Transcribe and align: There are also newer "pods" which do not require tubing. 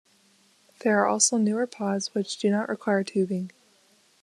There 0.79 0.99
are 0.99 1.05
also 1.05 1.37
newer 1.37 1.67
"pods" 1.67 2.15
which 2.15 2.37
do 2.39 2.49
not 2.49 2.69
require 2.69 3.03
tubing. 3.03 3.51